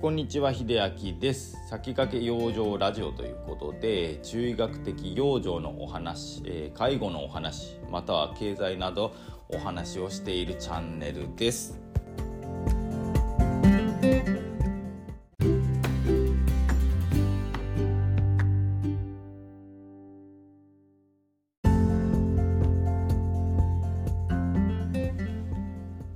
[0.00, 0.80] こんにちは秀
[1.12, 1.58] 明です。
[1.68, 9.12] 先駆け養生ラジオということで中医学的養生のお話、えー、介護のお話または経済など
[9.50, 11.89] お話をしているチャンネルです。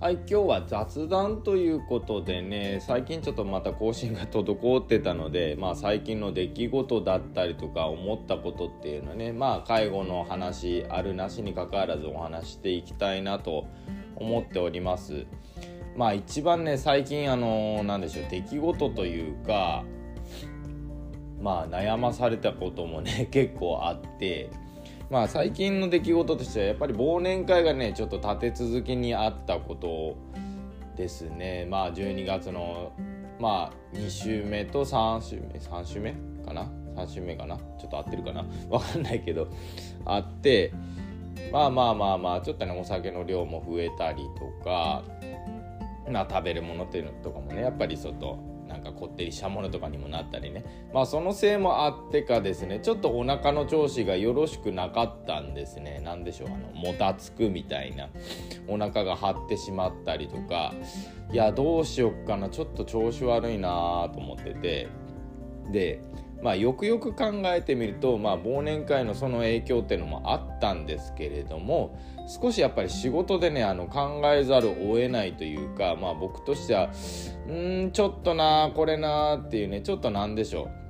[0.05, 13.67] はい今日は雑談ということでね最近ちょっとまた更新が滞ってたのでまあ最近の出来事だったりとか思ったことっていうのはねまあ介護の話あるなしにかかわらずお話していきたいなと
[14.17, 15.25] 思っております。
[15.97, 19.85] まあ一番ね最近あの何でしょう出来事というか
[21.41, 24.51] まあ悩まされたこともね 結構あって
[25.11, 30.17] まあ最近の出来事としてはやっぱり忘年会がねちょっと立て続けにあったこと
[30.97, 31.67] ですね。
[31.69, 32.93] まあ12月の
[33.39, 37.57] まあ2週目と3週目3週目かな？3週目かな？
[37.57, 38.45] ちょっと合ってるかな？
[38.71, 39.49] わかんないけど
[40.05, 40.73] あって
[41.53, 45.03] まあまあまあまあちょっとねお酒の量も増えたりとか
[46.09, 48.39] まあ食べるものっていうのとかもねやっぱり外
[48.75, 50.65] なんかこってりしたものとかにもなったりね。
[50.93, 56.01] まあそのせいもあってかですねちょっとお腹の調子がよろしくなかったんですね。
[56.05, 58.09] 何でしょうあのもたつくみたいな。
[58.67, 60.75] お腹が張ってしまったりとか。
[61.33, 62.49] いやどうしよっかな。
[62.49, 64.89] ちょっと調子悪いなと思ってて。
[65.71, 66.01] で
[66.43, 76.91] まあ、よくよく考えてみると、まあ、忘年会のその影響っていうのもあったんですけれども少しやっぱり仕事でねあの考えざるを得ないというか、まあ、僕としては
[77.49, 77.53] う
[77.87, 80.85] んちょっとなこれなっていうねちょっと何でしょう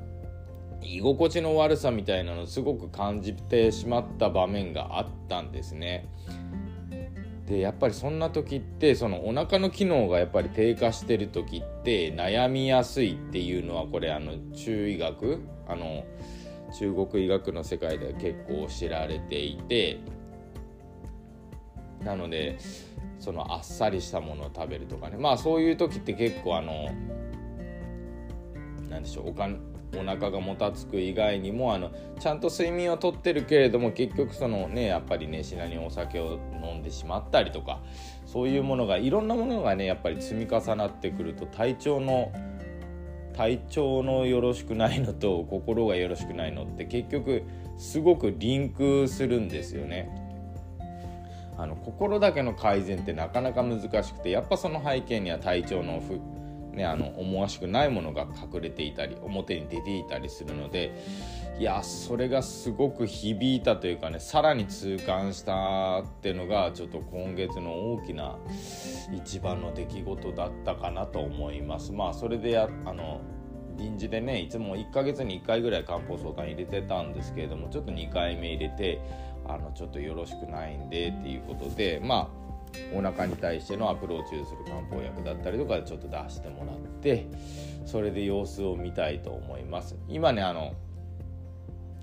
[0.85, 6.09] 居心地の悪さみたいなのすごく感じてしまった場面があったんですね。
[7.47, 16.05] でやっぱりそんな時ってそのお腹の機能がやっぱり低下してる時って悩みやすいっていうのはこれあの中医学あの
[16.79, 20.01] 中国医学の世界では結構知られていて
[22.03, 22.59] なので
[23.19, 25.17] そのあっさりしたものを食べるとかね。
[25.17, 26.91] まあそういう時って結構あの
[28.91, 29.49] 何でしょうおか
[29.99, 37.81] お腹がもたつく以外にもあのちゃんと睡眠をとってるけれども結局そのねやっぱりねしなにお酒を飲んでしまったりとか
[38.27, 42.33] そういうものがいろんなものがねやっぱり積み重なってくると体調の
[43.37, 47.43] 体調のよろしくないのと心がよろしくないのって結局
[47.77, 50.09] すごくリンクするんですよね。
[51.57, 56.21] あの心だけの改善ってなかなか難しくてやっぱその背景には体調の不
[56.75, 60.93] ね、あの思わしくないものが隠れていたり表に出ていたりするので
[61.59, 68.37] いやそれがすごく響いたというかねさらに痛感したっていうのがちょっと今月の大きな
[69.13, 71.93] 一番の出来事だったかなと思います。
[71.93, 73.21] まあそれでやあの
[73.77, 79.01] 臨時でねいつも1ヶ月に1回ぐらい漢方相談入れてたんですけれどもちょっと2回目入れて
[79.47, 82.44] あのちょっとよろしくないんでっていうことでまあ
[82.95, 87.27] お腹に対してのアプローチをする漢方薬だったりとかちょっと出してもらって
[87.85, 89.97] それで様子を見たいと思います。
[90.09, 90.75] 今ねあの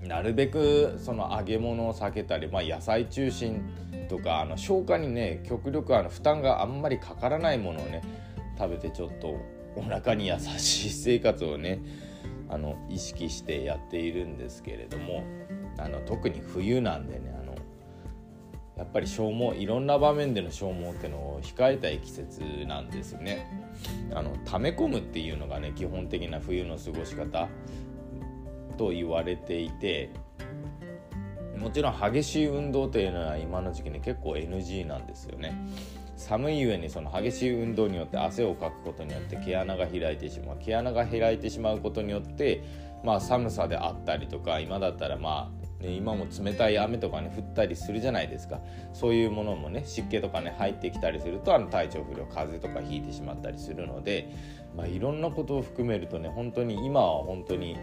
[0.06, 3.62] なるべくその揚げ物を避けたり、まあ、野菜中心
[4.08, 8.02] とかあの消化にね極力あの負担があんまりかからないものをね
[8.58, 9.40] 食べてちょっと
[9.76, 11.80] お腹に優しい生活をね
[12.48, 15.24] あの意識してやっているんですけれども
[15.78, 17.41] あの特に冬なんでね
[18.76, 23.46] やっぱり消耗いろんな場面での消耗っていうのを控えたい季節なんですね。
[24.14, 27.48] あの溜め込むっていうのがね基本的な冬の過ごし方
[28.78, 30.10] と言われていて
[31.58, 35.54] もちろん激しい運動というのは今の時期ね結構 NG なんですよね。
[36.16, 42.62] 寒いゆえにその激しい運動によって汗をかくことによって毛穴が開いてしまう毛穴が開いてしまうことによって
[43.02, 48.60] まあ寒さであったりとか今だったらまあね、今も冷たい雨とかね降ったりするじゃないですか。
[48.92, 54.32] そういうものもね湿気とかね入ってきたりするとあの体調不良風邪とかひいてしまったりするので、
[54.76, 57.76] まあ、いろんなことを含めるとね本当に今は本当に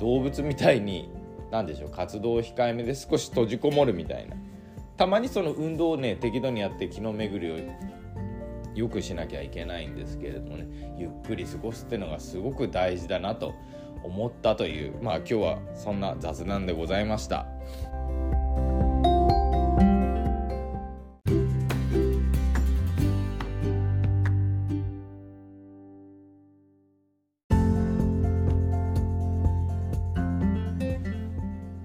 [0.00, 1.10] 動物みたいに
[1.52, 4.36] 何でしょう活動を控えめで少し閉じこもるみたいな。
[4.96, 7.58] たまにその運動をね適度にやって気の巡りを
[8.74, 13.54] よくしなきゃいけないんですけれどもねゆっくり過ごすっていうのがすごく大事だなと
[14.04, 17.46] 思ったというまあ今日はそんな雑談でございました。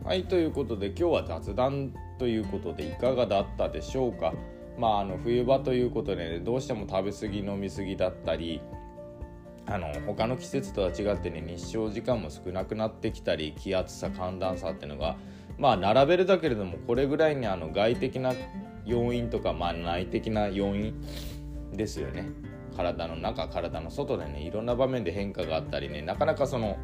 [0.09, 4.33] はいということで今日は雑談ということでいかがだったでしょうか
[4.75, 8.59] まああの冬場ということで、ね、どうしても食べ過ぎ飲み過ぎだったり
[9.65, 15.17] あの他の季節とは違ってね日照時間も少なくなってきたり気圧差寒暖差っていうのが
[15.57, 18.33] まあ並べるだけれどもこれぐらいにあの外的な
[18.85, 20.93] 要因とか、まあ、内的な要因
[21.73, 22.29] ですよね。
[22.75, 26.77] 体の中体の外でねいろんな場面で変化があったりねなかなかその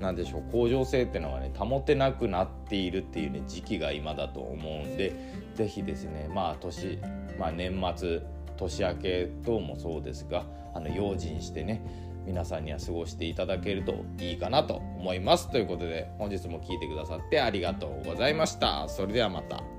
[0.00, 5.12] 何でしょう向上性っていうのがね保てなくなっているっていうね時期が今だと思うんで
[5.54, 6.98] 是非ですねまあ年、
[7.38, 8.22] まあ、年末
[8.56, 11.84] 年明け等もそうですがあの用心してね
[12.26, 19.73] 皆さんには過ごしていただけるといいかなと思いますということで本日も聴いてくださってありがとうございましたそれではまた。